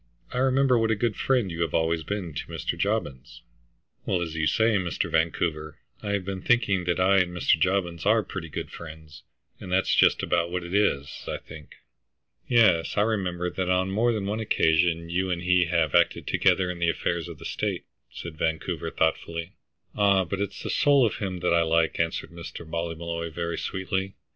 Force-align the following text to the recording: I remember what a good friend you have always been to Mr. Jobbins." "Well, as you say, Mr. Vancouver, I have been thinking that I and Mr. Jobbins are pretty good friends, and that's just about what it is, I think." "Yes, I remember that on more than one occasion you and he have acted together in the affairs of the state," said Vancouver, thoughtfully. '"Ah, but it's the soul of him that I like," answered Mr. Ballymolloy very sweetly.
I 0.33 0.39
remember 0.39 0.79
what 0.79 0.89
a 0.89 0.95
good 0.95 1.15
friend 1.15 1.51
you 1.51 1.61
have 1.61 1.75
always 1.75 2.01
been 2.01 2.33
to 2.33 2.47
Mr. 2.47 2.75
Jobbins." 2.75 3.43
"Well, 4.03 4.19
as 4.19 4.33
you 4.33 4.47
say, 4.47 4.77
Mr. 4.77 5.11
Vancouver, 5.11 5.77
I 6.01 6.13
have 6.13 6.25
been 6.25 6.41
thinking 6.41 6.85
that 6.85 6.99
I 6.99 7.19
and 7.19 7.31
Mr. 7.37 7.59
Jobbins 7.59 8.03
are 8.03 8.23
pretty 8.23 8.49
good 8.49 8.71
friends, 8.71 9.21
and 9.59 9.71
that's 9.71 9.93
just 9.93 10.23
about 10.23 10.49
what 10.49 10.63
it 10.63 10.73
is, 10.73 11.23
I 11.27 11.37
think." 11.37 11.75
"Yes, 12.47 12.97
I 12.97 13.01
remember 13.03 13.51
that 13.51 13.69
on 13.69 13.91
more 13.91 14.11
than 14.11 14.25
one 14.25 14.39
occasion 14.39 15.11
you 15.11 15.29
and 15.29 15.43
he 15.43 15.65
have 15.65 15.93
acted 15.93 16.25
together 16.25 16.71
in 16.71 16.79
the 16.79 16.89
affairs 16.89 17.27
of 17.27 17.37
the 17.37 17.45
state," 17.45 17.85
said 18.09 18.39
Vancouver, 18.39 18.89
thoughtfully. 18.89 19.51
'"Ah, 19.93 20.25
but 20.25 20.41
it's 20.41 20.63
the 20.63 20.71
soul 20.71 21.05
of 21.05 21.17
him 21.17 21.41
that 21.41 21.53
I 21.53 21.61
like," 21.61 21.99
answered 21.99 22.31
Mr. 22.31 22.67
Ballymolloy 22.67 23.29
very 23.31 23.59
sweetly. 23.59 24.15